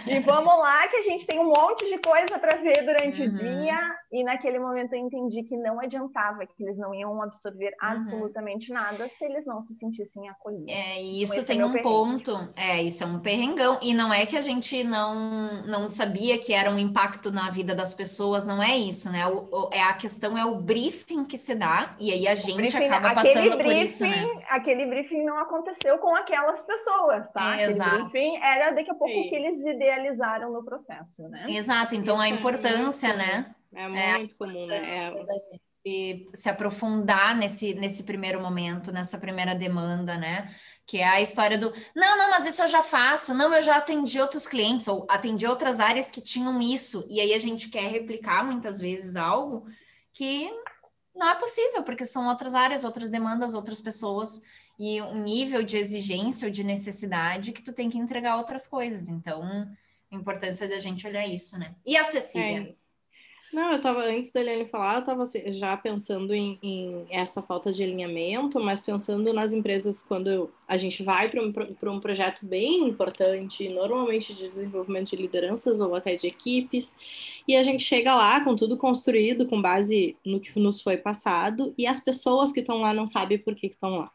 E 0.08 0.20
vamos 0.20 0.58
lá, 0.60 0.88
que 0.88 0.98
a 0.98 1.02
gente 1.02 1.26
tem 1.26 1.40
um 1.40 1.48
monte 1.48 1.86
de 1.90 1.98
coisa 2.00 2.38
para 2.40 2.58
ver 2.58 2.86
durante 2.86 3.22
uhum. 3.22 3.28
o 3.28 3.32
dia. 3.32 3.96
E 4.12 4.24
naquele 4.24 4.60
momento 4.60 4.94
eu 4.94 5.00
entendi 5.00 5.44
que 5.44 5.58
não 5.58 5.80
adiantava, 5.80 6.46
que 6.46 6.64
eles 6.64 6.78
não 6.78 6.94
iam 6.94 7.22
absorver 7.22 7.76
uhum. 7.82 7.90
absolutamente 7.90 8.72
nada 8.72 9.10
se 9.10 9.26
eles 9.26 9.46
não 9.46 9.62
se 9.64 9.76
sentissem 9.76 10.30
acolhidos. 10.30 10.68
É, 10.70 11.02
isso 11.02 11.34
então, 11.34 11.46
tem 11.46 11.62
é 11.62 11.66
um 11.66 11.72
perrengue. 11.72 11.90
ponto. 11.90 12.50
É, 12.56 12.82
isso 12.82 13.04
é 13.04 13.08
um 13.08 13.20
perrengão. 13.20 13.78
E 13.82 13.94
não 13.94 14.14
é 14.14 14.26
que 14.26 14.38
a 14.38 14.42
gente 14.42 14.84
não, 14.84 15.64
não 15.66 15.88
sabia 15.88 16.38
que 16.38 16.54
era 16.54 16.72
um 16.72 16.78
impacto 16.78 17.32
na 17.32 17.50
vida 17.50 17.76
das 17.76 17.94
pessoas, 17.94 18.46
não 18.46 18.62
é 18.62 18.78
isso, 18.78 19.12
né? 19.12 19.28
O, 19.28 19.70
é 19.72 19.82
a 19.82 19.94
questão 19.94 20.38
é 20.38 20.46
o 20.46 20.56
briefing 20.56 21.24
que 21.24 21.38
se 21.38 21.56
dá, 21.56 21.96
e 22.00 22.12
aí 22.12 22.28
a 22.28 22.36
gente 22.36 22.56
briefing, 22.56 22.86
acaba 22.86 23.14
passando 23.14 23.58
briefing, 23.58 23.64
por 23.64 23.76
isso, 23.76 24.04
né? 24.04 24.26
Aquele 24.50 24.86
briefing 24.86 25.24
não 25.24 25.40
aconteceu 25.40 25.98
com 25.98 26.16
aquelas 26.16 26.62
pessoas, 26.64 27.30
tá? 27.32 27.60
É, 27.60 27.66
exato. 27.66 27.97
Briefing 28.04 28.38
era 28.38 28.72
daqui 28.72 28.90
a 28.90 28.96
pouco 28.96 29.14
o 29.14 29.30
que 29.30 29.36
eles 29.36 29.66
idealizaram 29.66 30.52
no 30.52 30.64
processo, 30.64 31.28
né? 31.30 31.46
Exato, 31.50 31.96
então 31.96 32.16
isso 32.16 32.24
a 32.24 32.28
é 32.28 32.30
importância, 32.30 33.08
é 33.08 33.18
né? 33.18 33.56
É, 33.74 33.84
é 33.84 34.18
muito 34.18 34.36
é 34.36 34.38
comum, 34.38 34.66
né? 34.68 34.98
É... 34.98 36.18
se 36.34 36.50
aprofundar 36.50 37.36
nesse, 37.36 37.74
nesse 37.76 38.04
primeiro 38.04 38.42
momento, 38.42 38.92
nessa 38.92 39.18
primeira 39.18 39.56
demanda, 39.56 40.18
né? 40.18 40.54
Que 40.86 41.00
é 41.00 41.08
a 41.08 41.22
história 41.22 41.58
do 41.58 41.74
não, 41.96 42.18
não, 42.18 42.30
mas 42.30 42.46
isso 42.46 42.62
eu 42.62 42.68
já 42.68 42.82
faço, 42.82 43.34
não, 43.34 43.54
eu 43.54 43.62
já 43.62 43.78
atendi 43.78 44.20
outros 44.20 44.48
clientes, 44.48 44.88
ou 44.88 45.06
atendi 45.10 45.46
outras 45.46 45.80
áreas 45.80 46.12
que 46.12 46.22
tinham 46.22 46.60
isso, 46.62 47.06
e 47.10 47.20
aí 47.20 47.34
a 47.34 47.40
gente 47.40 47.70
quer 47.70 47.90
replicar 47.90 48.44
muitas 48.44 48.80
vezes 48.80 49.16
algo 49.16 49.66
que 50.14 50.50
não 51.18 51.30
é 51.30 51.36
possível, 51.36 51.84
porque 51.84 52.06
são 52.06 52.28
outras 52.28 52.54
áreas, 52.54 52.84
outras 52.84 53.10
demandas, 53.10 53.54
outras 53.54 53.82
pessoas, 53.82 54.42
e 54.80 55.02
um 55.02 55.24
nível 55.24 55.64
de 55.64 55.78
exigência 55.78 56.48
ou 56.48 56.52
de 56.52 56.64
necessidade 56.64 57.52
que 57.52 57.62
tu 57.62 57.74
tem 57.74 57.90
que 57.90 57.98
entregar 57.98 58.38
outras 58.38 58.68
coisas. 58.68 59.10
Então, 59.10 59.68
a 60.12 60.16
importância 60.16 60.68
da 60.68 60.78
gente 60.78 61.08
olhar 61.08 61.28
isso, 61.28 61.58
né? 61.58 61.76
E 61.86 61.98
a 61.98 62.04
Cecília? 62.04 62.76
É. 62.84 62.88
Não, 63.52 63.72
eu 63.72 63.78
estava, 63.78 64.04
antes 64.04 64.30
da 64.30 64.42
Helene 64.42 64.66
falar, 64.66 64.96
eu 64.96 65.00
estava 65.00 65.24
já 65.48 65.78
pensando 65.78 66.34
em, 66.34 66.60
em, 66.62 67.06
essa 67.10 67.42
falta 67.42 67.72
de 67.72 67.82
alinhamento, 67.82 68.60
mas 68.60 68.82
pensando 68.82 69.32
nas 69.34 69.54
empresas 69.54 70.02
quando 70.02 70.52
a 70.68 70.76
gente 70.76 71.02
vai 71.02 71.30
para 71.30 71.42
um, 71.42 71.54
um 71.94 72.00
projeto 72.00 72.46
bem 72.46 72.84
importante, 72.90 73.70
normalmente 73.70 74.34
de 74.34 74.50
desenvolvimento 74.50 75.12
de 75.12 75.16
lideranças 75.16 75.80
ou 75.80 75.96
até 75.96 76.16
de 76.16 76.28
equipes, 76.28 76.98
e 77.48 77.56
a 77.56 77.64
gente 77.64 77.84
chega 77.84 78.14
lá 78.14 78.44
com 78.44 78.54
tudo 78.54 78.76
construído, 78.76 79.48
com 79.48 79.62
base 79.62 80.18
no 80.26 80.42
que 80.42 80.60
nos 80.60 80.82
foi 80.82 80.98
passado, 80.98 81.74
e 81.78 81.88
as 81.88 82.02
pessoas 82.02 82.52
que 82.52 82.60
estão 82.60 82.80
lá 82.80 82.94
não 82.94 83.08
sabem 83.08 83.38
por 83.38 83.56
que 83.56 83.68
estão 83.68 84.00
lá. 84.00 84.12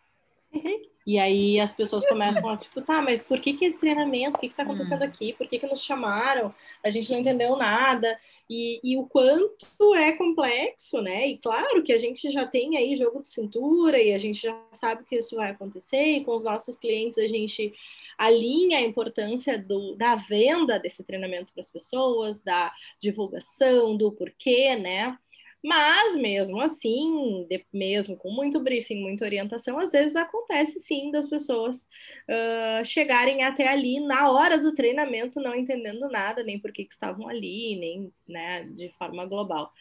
E 1.05 1.19
aí 1.19 1.59
as 1.59 1.73
pessoas 1.73 2.07
começam 2.07 2.49
a, 2.49 2.57
tipo, 2.57 2.81
tá, 2.81 3.03
mas 3.03 3.25
por 3.25 3.41
que, 3.41 3.55
que 3.55 3.65
esse 3.65 3.79
treinamento? 3.79 4.37
O 4.37 4.41
que, 4.41 4.49
que 4.49 4.55
tá 4.55 4.63
acontecendo 4.63 5.03
aqui? 5.03 5.33
Por 5.33 5.49
que, 5.49 5.59
que 5.59 5.67
nos 5.67 5.83
chamaram? 5.83 6.55
A 6.83 6.91
gente 6.91 7.11
não 7.11 7.19
entendeu 7.19 7.57
nada. 7.57 8.17
E, 8.49 8.81
e 8.85 8.97
o 8.97 9.07
quanto 9.07 9.95
é 9.97 10.13
complexo, 10.13 11.01
né? 11.01 11.27
E 11.27 11.39
claro 11.39 11.83
que 11.83 11.93
a 11.93 11.99
gente 11.99 12.31
já 12.31 12.47
tem 12.47 12.77
aí 12.77 12.95
jogo 12.95 13.23
de 13.23 13.29
cintura 13.31 14.01
e 14.01 14.13
a 14.13 14.19
gente 14.19 14.43
já 14.43 14.57
sabe 14.71 15.05
que 15.05 15.17
isso 15.17 15.37
vai 15.37 15.51
acontecer, 15.51 16.19
e 16.19 16.25
com 16.25 16.35
os 16.35 16.45
nossos 16.45 16.77
clientes 16.77 17.19
a 17.19 17.27
gente 17.27 17.73
alinha 18.19 18.79
a 18.79 18.83
importância 18.83 19.59
do, 19.59 19.97
da 19.97 20.17
venda 20.17 20.79
desse 20.79 21.03
treinamento 21.03 21.53
para 21.53 21.63
as 21.63 21.71
pessoas, 21.71 22.43
da 22.43 22.73
divulgação, 23.01 23.97
do 23.97 24.13
porquê, 24.13 24.77
né? 24.77 25.17
Mas 25.63 26.17
mesmo 26.17 26.61
assim, 26.61 27.47
de, 27.49 27.65
mesmo 27.73 28.17
com 28.17 28.33
muito 28.33 28.61
briefing, 28.61 29.01
muita 29.01 29.25
orientação, 29.25 29.79
às 29.79 29.93
vezes 29.93 30.17
acontece 30.17 30.81
sim 30.81 31.13
das 31.13 31.29
pessoas 31.29 31.89
uh, 32.29 32.85
chegarem 32.85 33.45
até 33.45 33.69
ali 33.69 34.01
na 34.01 34.31
hora 34.31 34.59
do 34.59 34.75
treinamento 34.75 35.41
não 35.41 35.55
entendendo 35.55 36.09
nada, 36.09 36.43
nem 36.43 36.59
por 36.59 36.73
que, 36.73 36.85
que 36.85 36.93
estavam 36.93 37.29
ali, 37.29 37.77
nem 37.77 38.13
né, 38.27 38.65
de 38.65 38.89
forma 38.99 39.25
global. 39.25 39.73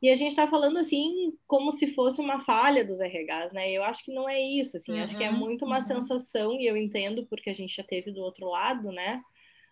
E 0.00 0.10
a 0.10 0.14
gente 0.14 0.30
está 0.30 0.46
falando 0.46 0.78
assim 0.78 1.36
como 1.46 1.70
se 1.70 1.94
fosse 1.94 2.20
uma 2.20 2.40
falha 2.40 2.84
dos 2.84 3.00
RHs, 3.00 3.52
né? 3.52 3.70
Eu 3.72 3.82
acho 3.82 4.04
que 4.04 4.12
não 4.12 4.28
é 4.28 4.40
isso, 4.40 4.76
assim, 4.76 4.92
uhum, 4.92 5.02
acho 5.02 5.16
que 5.16 5.24
é 5.24 5.30
muito 5.30 5.64
uma 5.64 5.76
uhum. 5.76 5.82
sensação, 5.82 6.60
e 6.60 6.66
eu 6.66 6.76
entendo 6.76 7.26
porque 7.26 7.50
a 7.50 7.54
gente 7.54 7.74
já 7.74 7.82
teve 7.82 8.10
do 8.10 8.20
outro 8.20 8.46
lado, 8.46 8.92
né? 8.92 9.22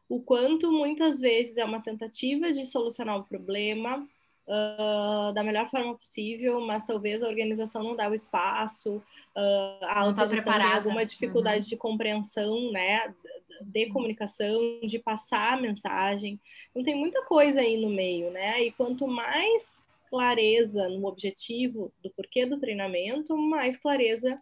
O 0.09 0.23
quanto 0.23 0.71
muitas 0.73 1.21
vezes 1.21 1.57
é 1.57 1.65
uma 1.65 1.83
tentativa 1.83 2.53
de 2.53 2.67
solucionar 2.67 3.19
o 3.19 3.25
problema, 3.25 4.07
uh, 4.47 5.33
da 5.33 5.43
melhor 5.43 5.69
forma 5.69 5.97
possível, 5.97 6.61
mas 6.61 6.85
talvez 6.85 7.23
a 7.23 7.29
organização 7.29 7.83
não 7.83 7.97
dá 7.97 8.09
o 8.09 8.15
espaço, 8.15 8.97
uh, 8.97 9.85
a 9.85 10.05
não 10.05 10.15
tá 10.15 10.27
preparada. 10.27 10.77
alguma 10.77 11.05
dificuldade 11.05 11.65
uhum. 11.65 11.69
de 11.71 11.77
compreensão, 11.77 12.73
né, 12.73 13.15
de 13.63 13.87
comunicação, 13.87 14.81
de 14.83 14.99
passar 14.99 15.55
a 15.55 15.61
mensagem. 15.61 16.41
Então 16.71 16.83
tem 16.83 16.95
muita 16.95 17.23
coisa 17.25 17.61
aí 17.61 17.77
no 17.77 17.89
meio, 17.89 18.31
né? 18.31 18.63
E 18.63 18.73
quanto 18.73 19.07
mais 19.07 19.83
clareza 20.11 20.89
no 20.89 21.07
objetivo 21.07 21.93
do 22.03 22.11
porquê 22.11 22.47
do 22.47 22.59
treinamento, 22.59 23.37
mais 23.37 23.77
clareza 23.77 24.41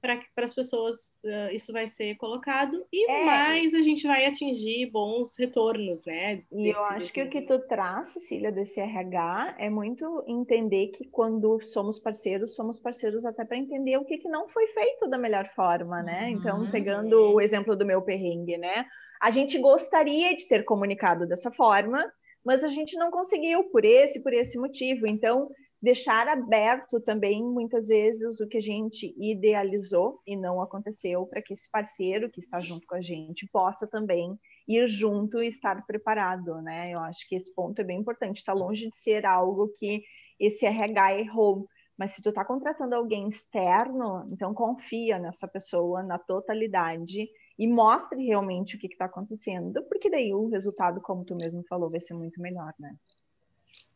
para 0.00 0.44
as 0.44 0.54
pessoas 0.54 1.18
uh, 1.24 1.52
isso 1.52 1.72
vai 1.72 1.86
ser 1.86 2.14
colocado 2.16 2.86
e 2.92 3.10
é. 3.10 3.24
mais 3.24 3.74
a 3.74 3.82
gente 3.82 4.06
vai 4.06 4.24
atingir 4.26 4.86
bons 4.90 5.36
retornos, 5.38 6.04
né? 6.04 6.42
Eu 6.52 6.84
acho 6.84 7.12
que 7.12 7.22
o 7.22 7.28
que 7.28 7.42
tu 7.42 7.58
traz, 7.66 8.08
Cecília, 8.08 8.52
desse 8.52 8.80
RH 8.80 9.56
é 9.58 9.68
muito 9.68 10.24
entender 10.26 10.88
que 10.88 11.04
quando 11.08 11.60
somos 11.62 11.98
parceiros, 11.98 12.54
somos 12.54 12.78
parceiros 12.78 13.24
até 13.24 13.44
para 13.44 13.56
entender 13.56 13.96
o 13.96 14.04
que, 14.04 14.18
que 14.18 14.28
não 14.28 14.48
foi 14.48 14.66
feito 14.68 15.08
da 15.08 15.18
melhor 15.18 15.50
forma, 15.54 16.02
né? 16.02 16.24
Uhum, 16.24 16.30
então, 16.30 16.70
pegando 16.70 17.16
sim. 17.16 17.34
o 17.34 17.40
exemplo 17.40 17.76
do 17.76 17.86
meu 17.86 18.02
perrengue, 18.02 18.56
né? 18.56 18.86
A 19.20 19.30
gente 19.30 19.58
gostaria 19.58 20.36
de 20.36 20.46
ter 20.46 20.64
comunicado 20.64 21.26
dessa 21.26 21.50
forma, 21.50 22.04
mas 22.44 22.62
a 22.62 22.68
gente 22.68 22.96
não 22.96 23.10
conseguiu 23.10 23.64
por 23.64 23.84
esse, 23.84 24.20
por 24.20 24.32
esse 24.32 24.58
motivo. 24.58 25.06
Então, 25.08 25.50
deixar 25.84 26.26
aberto 26.28 26.98
também, 26.98 27.44
muitas 27.44 27.88
vezes, 27.88 28.40
o 28.40 28.48
que 28.48 28.56
a 28.56 28.60
gente 28.60 29.14
idealizou 29.18 30.18
e 30.26 30.34
não 30.34 30.62
aconteceu, 30.62 31.26
para 31.26 31.42
que 31.42 31.52
esse 31.52 31.70
parceiro 31.70 32.30
que 32.30 32.40
está 32.40 32.58
junto 32.58 32.86
com 32.86 32.94
a 32.94 33.02
gente 33.02 33.46
possa 33.52 33.86
também 33.86 34.34
ir 34.66 34.88
junto 34.88 35.42
e 35.42 35.48
estar 35.48 35.84
preparado, 35.86 36.62
né? 36.62 36.90
Eu 36.90 37.00
acho 37.00 37.28
que 37.28 37.36
esse 37.36 37.54
ponto 37.54 37.78
é 37.80 37.84
bem 37.84 38.00
importante, 38.00 38.38
está 38.38 38.54
longe 38.54 38.88
de 38.88 38.96
ser 38.96 39.26
algo 39.26 39.68
que 39.76 40.02
esse 40.40 40.64
RH 40.64 41.20
errou, 41.20 41.68
mas 41.98 42.12
se 42.12 42.22
tu 42.22 42.30
está 42.30 42.42
contratando 42.46 42.94
alguém 42.94 43.28
externo, 43.28 44.26
então 44.32 44.54
confia 44.54 45.18
nessa 45.18 45.46
pessoa 45.46 46.02
na 46.02 46.18
totalidade 46.18 47.28
e 47.58 47.68
mostre 47.68 48.24
realmente 48.24 48.76
o 48.76 48.78
que 48.78 48.86
está 48.86 49.04
acontecendo, 49.04 49.84
porque 49.84 50.08
daí 50.08 50.32
o 50.32 50.48
resultado, 50.48 50.98
como 51.02 51.26
tu 51.26 51.36
mesmo 51.36 51.62
falou, 51.68 51.90
vai 51.90 52.00
ser 52.00 52.14
muito 52.14 52.40
melhor, 52.40 52.72
né? 52.78 52.96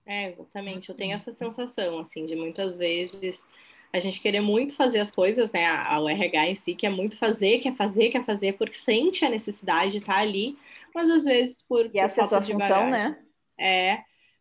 É, 0.08 0.30
exatamente. 0.30 0.88
Eu 0.88 0.94
tenho 0.94 1.12
essa 1.12 1.32
sensação, 1.32 1.98
assim, 1.98 2.24
de 2.24 2.34
muitas 2.34 2.78
vezes 2.78 3.46
a 3.92 4.00
gente 4.00 4.20
querer 4.20 4.40
muito 4.40 4.74
fazer 4.74 5.00
as 5.00 5.10
coisas, 5.10 5.52
né? 5.52 5.66
A, 5.66 6.00
o 6.00 6.08
RH 6.08 6.48
em 6.48 6.54
si 6.54 6.74
quer 6.74 6.88
muito 6.88 7.18
fazer, 7.18 7.60
quer 7.60 7.74
fazer, 7.74 8.08
quer 8.08 8.24
fazer, 8.24 8.54
porque 8.54 8.74
sente 8.74 9.24
a 9.26 9.30
necessidade 9.30 9.92
de 9.92 9.98
estar 9.98 10.16
ali, 10.16 10.56
mas 10.94 11.10
às 11.10 11.24
vezes 11.24 11.62
por, 11.62 11.90
e 11.94 11.98
essa 11.98 12.22
por 12.22 12.30
falta 12.30 12.46
de 12.46 12.52
função, 12.52 12.90
bagagem, 12.90 13.10
né? 13.10 13.18
É, 13.60 13.94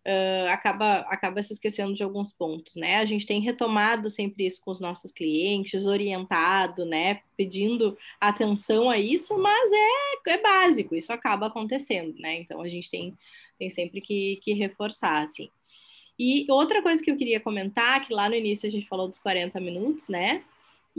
uh, 0.07 0.49
acaba, 0.49 0.99
acaba 1.09 1.43
se 1.43 1.51
esquecendo 1.51 1.93
de 1.93 2.03
alguns 2.03 2.31
pontos, 2.31 2.75
né? 2.77 2.97
A 2.97 3.05
gente 3.05 3.25
tem 3.25 3.41
retomado 3.41 4.09
sempre 4.09 4.45
isso 4.45 4.61
com 4.63 4.71
os 4.71 4.79
nossos 4.79 5.11
clientes, 5.11 5.85
orientado, 5.85 6.85
né? 6.85 7.21
Pedindo 7.35 7.97
atenção 8.21 8.89
a 8.89 8.97
isso, 8.97 9.37
mas 9.37 9.69
é, 9.73 10.31
é 10.31 10.41
básico, 10.41 10.95
isso 10.95 11.11
acaba 11.11 11.47
acontecendo, 11.47 12.17
né? 12.19 12.37
Então 12.37 12.61
a 12.61 12.69
gente 12.69 12.89
tem, 12.89 13.17
tem 13.59 13.69
sempre 13.69 13.99
que, 13.99 14.39
que 14.41 14.53
reforçar, 14.53 15.23
assim. 15.23 15.49
E 16.19 16.45
outra 16.49 16.81
coisa 16.81 17.03
que 17.03 17.11
eu 17.11 17.17
queria 17.17 17.39
comentar, 17.39 18.05
que 18.05 18.13
lá 18.13 18.27
no 18.27 18.35
início 18.35 18.67
a 18.67 18.71
gente 18.71 18.87
falou 18.87 19.07
dos 19.07 19.19
40 19.19 19.59
minutos, 19.59 20.07
né? 20.07 20.43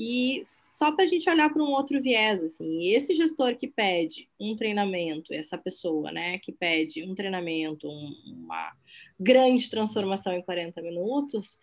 E 0.01 0.43
só 0.45 0.93
para 0.93 1.03
a 1.03 1.07
gente 1.09 1.29
olhar 1.29 1.53
para 1.53 1.61
um 1.61 1.73
outro 1.73 2.01
viés, 2.01 2.41
assim, 2.41 2.87
esse 2.87 3.13
gestor 3.15 3.57
que 3.57 3.67
pede 3.67 4.29
um 4.39 4.55
treinamento, 4.55 5.35
essa 5.35 5.59
pessoa, 5.59 6.13
né, 6.13 6.39
que 6.39 6.53
pede 6.53 7.03
um 7.03 7.17
treinamento, 7.17 7.89
um, 7.89 8.15
uma 8.25 8.73
grande 9.19 9.69
transformação 9.69 10.33
em 10.35 10.43
40 10.43 10.81
minutos, 10.83 11.59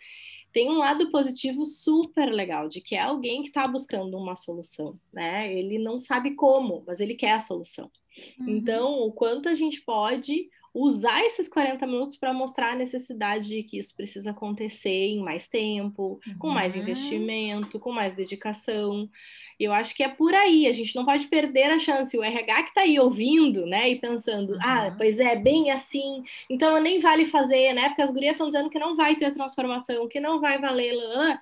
tem 0.52 0.70
um 0.70 0.78
lado 0.78 1.10
positivo 1.12 1.64
super 1.66 2.30
legal, 2.30 2.68
de 2.68 2.82
que 2.82 2.96
é 2.96 3.02
alguém 3.02 3.42
que 3.42 3.50
está 3.50 3.66
buscando 3.68 4.18
uma 4.18 4.36
solução, 4.36 5.00
né? 5.14 5.54
Ele 5.54 5.78
não 5.78 6.00
sabe 6.00 6.34
como, 6.36 6.84
mas 6.86 7.00
ele 7.00 7.16
quer 7.16 7.34
a 7.34 7.42
solução. 7.42 7.90
Uhum. 8.40 8.50
Então, 8.50 9.00
o 9.00 9.12
quanto 9.12 9.50
a 9.50 9.54
gente 9.54 9.82
pode 9.82 10.50
usar 10.76 11.24
esses 11.26 11.48
40 11.48 11.88
minutos 11.88 12.18
para 12.18 12.34
mostrar 12.34 12.74
a 12.74 12.76
necessidade 12.76 13.48
de 13.48 13.64
que 13.64 13.80
isso 13.80 13.96
precisa 13.96 14.32
acontecer 14.32 14.90
em 14.90 15.24
mais 15.24 15.48
tempo, 15.48 16.20
uhum. 16.28 16.38
com 16.38 16.50
mais 16.50 16.76
uhum. 16.76 16.82
investimento, 16.82 17.80
com 17.80 17.94
mais 17.94 18.14
dedicação. 18.14 19.10
Eu 19.58 19.72
acho 19.72 19.96
que 19.96 20.04
é 20.04 20.10
por 20.10 20.34
aí, 20.34 20.68
a 20.68 20.74
gente 20.74 20.94
não 20.94 21.06
pode 21.06 21.28
perder 21.28 21.72
a 21.72 21.80
chance. 21.80 22.18
O 22.18 22.24
RH 22.24 22.64
que 22.64 22.70
está 22.70 22.82
aí 22.82 23.00
ouvindo, 23.00 23.66
né, 23.66 23.90
e 23.90 23.96
pensando, 24.00 24.58
ah, 24.62 24.82
uhum. 24.82 24.88
ah, 24.90 24.96
pois 24.98 25.18
é, 25.18 25.38
bem 25.38 25.72
assim, 25.72 26.22
então 26.50 26.82
nem 26.82 27.00
vale 27.00 27.26
fazer, 27.26 27.72
né, 27.74 27.88
porque 27.88 28.02
as 28.02 28.12
gurias 28.12 28.34
estão 28.34 28.48
dizendo 28.48 28.70
que 28.70 28.78
não 28.78 28.98
vai 28.98 29.16
ter 29.16 29.34
transformação, 29.34 30.10
que 30.10 30.20
não 30.20 30.42
vai 30.42 30.60
valer. 30.60 30.94
Lá, 30.94 31.42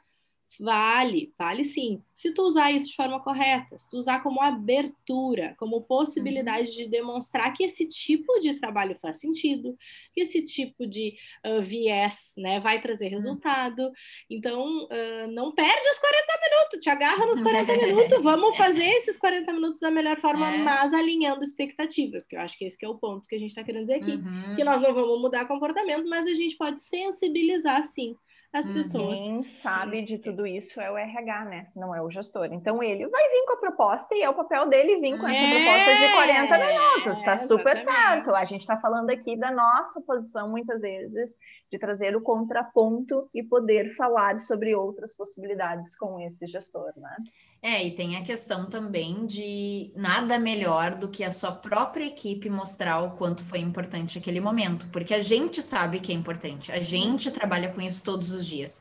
Vale, 0.60 1.34
vale 1.38 1.64
sim. 1.64 2.02
Se 2.14 2.34
tu 2.34 2.44
usar 2.44 2.72
isso 2.72 2.90
de 2.90 2.96
forma 2.96 3.20
correta, 3.20 3.78
se 3.78 3.90
tu 3.90 3.98
usar 3.98 4.22
como 4.22 4.42
abertura, 4.42 5.56
como 5.58 5.82
possibilidade 5.82 6.70
uhum. 6.70 6.76
de 6.76 6.88
demonstrar 6.88 7.52
que 7.54 7.64
esse 7.64 7.88
tipo 7.88 8.40
de 8.40 8.60
trabalho 8.60 8.96
faz 9.00 9.20
sentido, 9.20 9.76
que 10.14 10.22
esse 10.22 10.44
tipo 10.44 10.86
de 10.86 11.16
uh, 11.46 11.62
viés 11.62 12.34
né, 12.38 12.60
vai 12.60 12.82
trazer 12.82 13.06
uhum. 13.06 13.12
resultado. 13.12 13.84
Uhum. 13.84 13.94
Então, 14.30 14.86
uh, 14.86 15.32
não 15.32 15.52
perde 15.52 15.90
os 15.90 16.00
40 16.00 16.26
minutos, 16.50 16.80
te 16.80 16.90
agarra 16.90 17.26
nos 17.26 17.42
40 17.42 17.78
minutos, 17.78 18.18
vamos 18.24 18.56
fazer 18.56 18.86
esses 18.86 19.18
40 19.18 19.52
minutos 19.54 19.80
da 19.80 19.90
melhor 19.90 20.18
forma, 20.20 20.54
é. 20.54 20.58
mas 20.60 20.94
alinhando 20.94 21.44
expectativas, 21.44 22.28
que 22.28 22.36
eu 22.36 22.42
acho 22.42 22.58
que 22.58 22.66
esse 22.66 22.78
que 22.78 22.86
é 22.86 22.90
o 22.90 22.98
ponto 22.98 23.28
que 23.28 23.36
a 23.36 23.40
gente 23.40 23.50
está 23.50 23.64
querendo 23.64 23.84
dizer 23.84 23.96
aqui. 23.96 24.16
Uhum. 24.16 24.56
Que 24.56 24.64
nós 24.64 24.82
não 24.82 24.94
vamos 24.94 25.20
mudar 25.20 25.48
comportamento, 25.48 26.08
mas 26.08 26.28
a 26.28 26.34
gente 26.34 26.56
pode 26.56 26.82
sensibilizar 26.82 27.84
sim 27.86 28.16
as 28.54 28.70
pessoas. 28.70 29.20
Quem 29.20 29.40
sabe 29.40 30.04
de 30.04 30.20
tudo 30.20 30.46
isso 30.46 30.80
é 30.80 30.92
o 30.92 30.96
RH, 30.96 31.46
né? 31.46 31.68
Não 31.76 31.94
é 31.96 32.02
o 32.02 32.12
gestor. 32.12 32.46
Então 32.52 32.84
ele 32.84 33.08
vai 33.08 33.30
vir 33.30 33.46
com 33.48 33.54
a 33.54 33.58
proposta 33.58 34.14
e 34.14 34.22
é 34.22 34.30
o 34.30 34.36
papel 34.36 34.70
dele 34.70 35.02
vir 35.02 35.18
com 35.20 35.28
essa 35.28 35.40
é, 35.40 35.50
proposta 35.50 35.96
de 35.96 36.14
40 36.14 36.58
minutos. 36.60 37.26
Tá 37.26 37.40
super 37.40 37.78
certo. 37.84 38.36
A 38.36 38.46
gente 38.46 38.62
está 38.62 38.78
falando 38.78 39.10
aqui 39.10 39.36
da 39.36 39.50
nossa 39.50 40.00
posição 40.02 40.50
muitas 40.50 40.82
vezes 40.82 41.32
de 41.74 41.80
trazer 41.80 42.16
o 42.16 42.22
contraponto 42.22 43.28
e 43.34 43.42
poder 43.42 43.96
falar 43.96 44.38
sobre 44.38 44.76
outras 44.76 45.16
possibilidades 45.16 45.96
com 45.98 46.20
esse 46.20 46.46
gestor, 46.46 46.94
né? 46.98 47.16
É, 47.64 47.84
e 47.84 47.96
tem 47.96 48.16
a 48.16 48.24
questão 48.24 48.70
também 48.70 49.26
de 49.26 49.92
nada 49.96 50.38
melhor 50.38 50.94
do 50.94 51.10
que 51.10 51.24
a 51.24 51.32
sua 51.32 51.52
própria 51.52 52.06
equipe 52.06 52.48
mostrar 52.48 53.02
o 53.02 53.18
quanto 53.18 53.44
foi 53.44 53.58
importante 53.58 54.20
aquele 54.20 54.40
momento, 54.40 54.88
porque 54.92 55.16
a 55.16 55.22
gente 55.22 55.64
sabe 55.64 56.00
que 56.00 56.12
é 56.12 56.16
importante, 56.16 56.72
a 56.72 56.80
gente 56.80 57.32
trabalha 57.32 57.70
com 57.74 57.82
isso 57.82 58.04
todos 58.04 58.32
os 58.32 58.46
dias. 58.46 58.80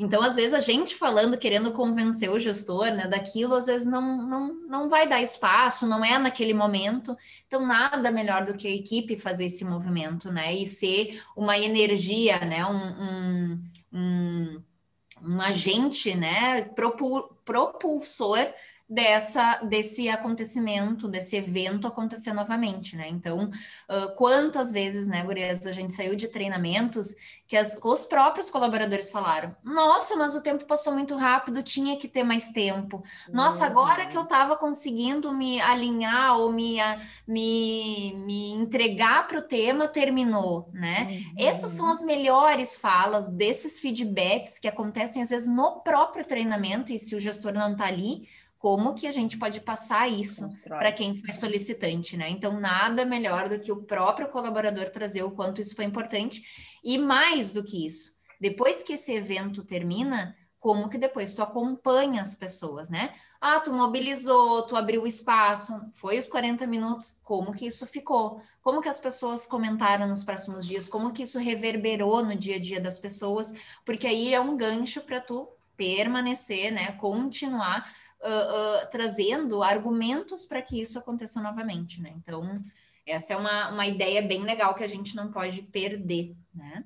Então, 0.00 0.22
às 0.22 0.36
vezes, 0.36 0.54
a 0.54 0.58
gente 0.58 0.96
falando, 0.96 1.36
querendo 1.36 1.72
convencer 1.72 2.30
o 2.30 2.38
gestor 2.38 2.86
né, 2.86 3.06
daquilo, 3.06 3.54
às 3.54 3.66
vezes 3.66 3.86
não, 3.86 4.26
não, 4.26 4.54
não 4.66 4.88
vai 4.88 5.06
dar 5.06 5.20
espaço, 5.20 5.86
não 5.86 6.02
é 6.02 6.18
naquele 6.18 6.54
momento. 6.54 7.14
Então, 7.46 7.66
nada 7.66 8.10
melhor 8.10 8.46
do 8.46 8.54
que 8.54 8.66
a 8.66 8.74
equipe 8.74 9.18
fazer 9.18 9.44
esse 9.44 9.62
movimento, 9.62 10.32
né? 10.32 10.54
E 10.54 10.64
ser 10.64 11.22
uma 11.36 11.58
energia, 11.58 12.38
né? 12.40 12.64
Um, 12.64 13.02
um, 13.02 13.62
um, 13.92 14.62
um 15.22 15.40
agente, 15.42 16.14
né? 16.14 16.62
propulsor 17.44 18.48
dessa 18.90 19.60
desse 19.62 20.08
acontecimento, 20.08 21.06
desse 21.06 21.36
evento 21.36 21.86
acontecer 21.86 22.32
novamente, 22.32 22.96
né? 22.96 23.08
Então, 23.08 23.44
uh, 23.44 24.16
quantas 24.16 24.72
vezes, 24.72 25.06
né, 25.06 25.22
Gurias, 25.22 25.64
a 25.64 25.70
gente 25.70 25.94
saiu 25.94 26.16
de 26.16 26.26
treinamentos 26.26 27.14
que 27.46 27.56
as, 27.56 27.78
os 27.82 28.04
próprios 28.04 28.50
colaboradores 28.50 29.08
falaram: 29.10 29.54
Nossa, 29.62 30.16
mas 30.16 30.34
o 30.34 30.42
tempo 30.42 30.64
passou 30.64 30.92
muito 30.92 31.14
rápido, 31.14 31.62
tinha 31.62 31.96
que 31.96 32.08
ter 32.08 32.24
mais 32.24 32.48
tempo. 32.48 33.00
Nossa, 33.32 33.64
agora 33.64 34.06
que 34.06 34.16
eu 34.16 34.22
estava 34.22 34.56
conseguindo 34.56 35.32
me 35.32 35.60
alinhar 35.60 36.36
ou 36.36 36.52
me, 36.52 36.78
me, 37.28 38.14
me 38.24 38.50
entregar 38.54 39.28
para 39.28 39.38
o 39.38 39.42
tema, 39.42 39.86
terminou, 39.86 40.68
né? 40.72 41.06
Uhum. 41.10 41.34
Essas 41.38 41.72
são 41.72 41.88
as 41.88 42.02
melhores 42.02 42.76
falas 42.76 43.28
desses 43.28 43.78
feedbacks 43.78 44.58
que 44.58 44.66
acontecem 44.66 45.22
às 45.22 45.30
vezes 45.30 45.46
no 45.46 45.80
próprio 45.80 46.24
treinamento, 46.24 46.92
e 46.92 46.98
se 46.98 47.14
o 47.14 47.20
gestor 47.20 47.52
não 47.52 47.72
está 47.72 47.86
ali 47.86 48.28
como 48.60 48.92
que 48.92 49.06
a 49.06 49.10
gente 49.10 49.38
pode 49.38 49.58
passar 49.62 50.06
isso 50.06 50.46
para 50.68 50.92
quem 50.92 51.16
foi 51.16 51.32
solicitante, 51.32 52.14
né? 52.14 52.28
Então, 52.28 52.60
nada 52.60 53.06
melhor 53.06 53.48
do 53.48 53.58
que 53.58 53.72
o 53.72 53.82
próprio 53.84 54.28
colaborador 54.28 54.90
trazer 54.90 55.22
o 55.22 55.30
quanto 55.30 55.62
isso 55.62 55.74
foi 55.74 55.86
importante. 55.86 56.42
E 56.84 56.98
mais 56.98 57.52
do 57.52 57.64
que 57.64 57.86
isso, 57.86 58.14
depois 58.38 58.82
que 58.82 58.92
esse 58.92 59.14
evento 59.14 59.64
termina, 59.64 60.36
como 60.60 60.90
que 60.90 60.98
depois 60.98 61.32
tu 61.32 61.42
acompanha 61.42 62.20
as 62.20 62.36
pessoas, 62.36 62.90
né? 62.90 63.14
Ah, 63.40 63.60
tu 63.60 63.72
mobilizou, 63.72 64.66
tu 64.66 64.76
abriu 64.76 65.04
o 65.04 65.06
espaço, 65.06 65.72
foi 65.94 66.18
os 66.18 66.28
40 66.28 66.66
minutos, 66.66 67.18
como 67.24 67.54
que 67.54 67.64
isso 67.66 67.86
ficou? 67.86 68.42
Como 68.60 68.82
que 68.82 68.90
as 68.90 69.00
pessoas 69.00 69.46
comentaram 69.46 70.06
nos 70.06 70.22
próximos 70.22 70.66
dias? 70.66 70.86
Como 70.86 71.12
que 71.12 71.22
isso 71.22 71.38
reverberou 71.38 72.22
no 72.22 72.36
dia 72.36 72.56
a 72.56 72.60
dia 72.60 72.78
das 72.78 72.98
pessoas? 72.98 73.50
Porque 73.86 74.06
aí 74.06 74.34
é 74.34 74.40
um 74.40 74.54
gancho 74.54 75.00
para 75.00 75.18
tu 75.18 75.48
permanecer, 75.78 76.70
né? 76.70 76.92
Continuar 76.92 77.90
uh, 78.22 78.90
trazendo 78.90 79.62
argumentos 79.62 80.44
para 80.44 80.62
que 80.62 80.80
isso 80.80 80.98
aconteça 80.98 81.40
novamente, 81.40 82.00
né? 82.00 82.12
Então, 82.16 82.60
essa 83.06 83.32
é 83.32 83.36
uma, 83.36 83.70
uma 83.70 83.86
ideia 83.86 84.22
bem 84.22 84.42
legal 84.44 84.74
que 84.74 84.84
a 84.84 84.88
gente 84.88 85.16
não 85.16 85.30
pode 85.30 85.62
perder, 85.62 86.34
né? 86.54 86.82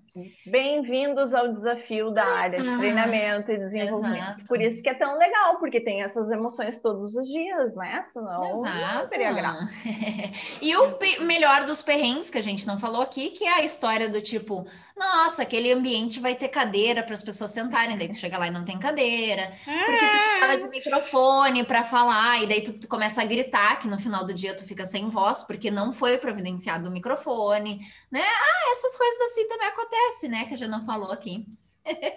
Bem-vindos 0.46 1.32
ao 1.32 1.52
desafio 1.52 2.10
da 2.10 2.24
área 2.24 2.60
de 2.60 2.68
ah, 2.68 2.76
treinamento 2.76 3.50
e 3.50 3.58
desenvolvimento. 3.58 4.16
Exato. 4.16 4.44
Por 4.44 4.60
isso 4.60 4.82
que 4.82 4.88
é 4.90 4.94
tão 4.94 5.18
legal, 5.18 5.58
porque 5.58 5.80
tem 5.80 6.02
essas 6.02 6.30
emoções 6.30 6.78
todos 6.80 7.16
os 7.16 7.26
dias, 7.26 7.74
né? 7.74 8.04
Senão 8.12 8.44
exato. 8.52 8.94
não 8.94 9.08
teria 9.08 9.32
graça. 9.32 9.72
e 10.60 10.76
o 10.76 10.98
melhor 11.20 11.64
dos 11.64 11.82
perrengues 11.82 12.28
que 12.28 12.36
a 12.36 12.42
gente 12.42 12.66
não 12.66 12.78
falou 12.78 13.00
aqui, 13.00 13.30
que 13.30 13.44
é 13.44 13.54
a 13.54 13.64
história 13.64 14.08
do 14.08 14.20
tipo, 14.20 14.66
nossa, 14.94 15.42
aquele 15.42 15.72
ambiente 15.72 16.20
vai 16.20 16.34
ter 16.34 16.48
cadeira 16.48 17.02
para 17.02 17.14
as 17.14 17.22
pessoas 17.22 17.50
sentarem, 17.50 17.96
daí 17.96 18.08
tu 18.08 18.16
chega 18.16 18.36
lá 18.36 18.48
e 18.48 18.50
não 18.50 18.64
tem 18.64 18.78
cadeira, 18.78 19.50
porque 19.64 20.06
precisava 20.06 20.56
de 20.58 20.68
microfone 20.68 21.64
para 21.64 21.82
falar, 21.82 22.42
e 22.42 22.46
daí 22.46 22.62
tu, 22.62 22.78
tu 22.78 22.86
começa 22.86 23.22
a 23.22 23.24
gritar, 23.24 23.80
que 23.80 23.88
no 23.88 23.98
final 23.98 24.26
do 24.26 24.34
dia 24.34 24.54
tu 24.54 24.66
fica 24.66 24.84
sem 24.84 25.08
voz, 25.08 25.42
porque 25.42 25.70
não 25.70 25.90
foi 25.90 26.18
providenciado 26.18 26.88
o 26.88 26.92
microfone, 26.92 27.80
né? 28.10 28.22
Ah, 28.22 28.72
essas 28.72 28.96
coisas 28.96 29.20
assim 29.22 29.53
também 29.54 29.68
acontecem, 29.68 30.30
né? 30.30 30.44
Que 30.46 30.54
a 30.54 30.56
gente 30.56 30.70
não 30.70 30.84
falou 30.84 31.12
aqui. 31.12 31.46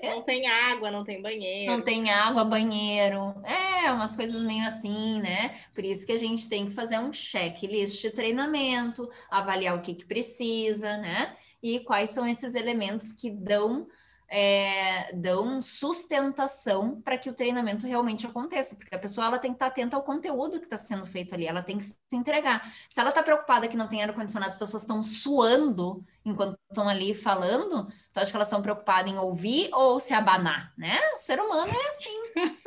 Não 0.02 0.22
tem 0.22 0.48
água, 0.48 0.90
não 0.90 1.04
tem 1.04 1.22
banheiro. 1.22 1.72
Não 1.72 1.82
tem 1.82 2.10
água, 2.10 2.44
banheiro. 2.44 3.36
É, 3.44 3.92
umas 3.92 4.16
coisas 4.16 4.42
meio 4.42 4.66
assim, 4.66 5.22
né? 5.22 5.60
Por 5.76 5.84
isso 5.84 6.06
que 6.06 6.14
a 6.14 6.18
gente 6.18 6.48
tem 6.48 6.66
que 6.66 6.72
fazer 6.72 7.00
um 7.00 7.12
checklist 7.12 8.02
de 8.02 8.10
treinamento, 8.10 9.10
avaliar 9.30 9.76
o 9.76 9.82
que, 9.82 9.94
que 9.94 10.06
precisa, 10.06 10.98
né? 10.98 11.36
E 11.62 11.82
quais 11.82 12.12
são 12.12 12.26
esses 12.26 12.56
elementos 12.56 13.12
que 13.12 13.30
dão 13.30 13.88
é, 14.30 15.14
dão 15.14 15.62
sustentação 15.62 17.02
para 17.02 17.18
que 17.18 17.30
o 17.30 17.34
treinamento 17.34 17.88
realmente 17.88 18.28
aconteça, 18.28 18.76
porque 18.76 18.94
a 18.94 19.00
pessoa 19.00 19.28
ela 19.28 19.40
tem 19.40 19.52
que 19.52 19.56
estar 19.56 19.68
atenta 19.68 19.96
ao 19.96 20.04
conteúdo 20.04 20.60
que 20.60 20.66
está 20.66 20.78
sendo 20.78 21.06
feito 21.06 21.34
ali, 21.34 21.48
ela 21.48 21.64
tem 21.64 21.78
que 21.78 21.86
se 21.86 21.98
entregar. 22.14 22.70
Se 22.90 23.00
ela 23.00 23.10
está 23.10 23.24
preocupada 23.24 23.68
que 23.68 23.78
não 23.78 23.88
tem 23.88 24.04
ar-condicionado, 24.04 24.52
as 24.52 24.58
pessoas 24.58 24.84
estão 24.84 25.02
suando 25.02 26.04
enquanto 26.26 26.58
estão 26.70 26.90
ali 26.90 27.14
falando, 27.14 27.88
então 28.12 28.22
acho 28.22 28.32
que 28.32 28.38
elas 28.38 28.48
estão 28.48 28.62
preocupadas 28.62 29.10
em 29.10 29.18
ouvir 29.18 29.70
ou 29.72 29.98
se 30.00 30.14
abanar, 30.14 30.74
né? 30.78 31.00
O 31.14 31.18
ser 31.18 31.40
humano 31.40 31.72
é 31.72 31.88
assim. 31.88 32.10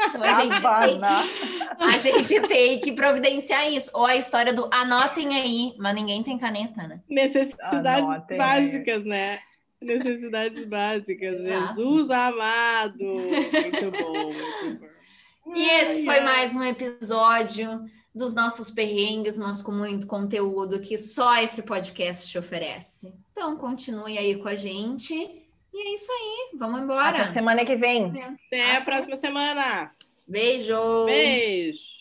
Então 0.09 0.23
a 0.23 0.33
gente, 0.41 0.63
tem, 0.63 1.01
a 1.79 1.99
gente 1.99 2.49
tem 2.49 2.81
que 2.81 2.93
providenciar 2.93 3.71
isso. 3.71 3.91
Ou 3.93 4.07
a 4.07 4.17
história 4.17 4.55
do 4.55 4.71
anotem 4.73 5.37
aí, 5.37 5.75
mas 5.79 5.95
ninguém 5.95 6.23
tem 6.23 6.39
caneta, 6.39 6.87
né? 6.87 7.01
Necessidades 7.09 8.09
Anotem. 8.09 8.39
básicas, 8.39 9.05
né? 9.05 9.41
Necessidades 9.81 10.65
básicas. 10.67 11.41
Exato. 11.41 11.75
Jesus 11.75 12.11
amado. 12.11 13.05
Muito 13.05 13.91
bom, 13.91 14.25
muito 14.25 14.81
bom. 15.45 15.55
E 15.57 15.69
esse 15.81 16.05
foi 16.05 16.21
mais 16.21 16.55
um 16.55 16.63
episódio 16.63 17.85
dos 18.15 18.35
nossos 18.35 18.71
perrengues, 18.71 19.39
mas 19.39 19.63
com 19.63 19.73
muito 19.73 20.07
conteúdo 20.07 20.81
que 20.81 20.99
só 20.99 21.37
esse 21.37 21.63
podcast 21.63 22.31
te 22.31 22.39
oferece. 22.39 23.15
Então, 23.33 23.57
continue 23.57 24.19
aí 24.19 24.37
com 24.37 24.49
a 24.49 24.55
gente. 24.55 25.15
E 25.15 25.89
é 25.89 25.95
isso 25.95 26.13
aí. 26.13 26.59
Vamos 26.59 26.83
embora. 26.83 27.23
Até 27.23 27.33
semana 27.33 27.65
que 27.65 27.77
vem. 27.77 28.13
Até 28.23 28.77
a 28.77 28.81
próxima 28.83 29.17
semana. 29.17 29.93
Beijo. 30.27 31.05
Beijo. 31.07 32.00